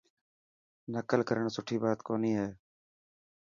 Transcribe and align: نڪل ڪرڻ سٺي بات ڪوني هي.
نڪل 0.93 1.19
ڪرڻ 1.27 1.45
سٺي 1.55 1.77
بات 1.83 1.99
ڪوني 2.07 2.31
هي. 2.39 2.49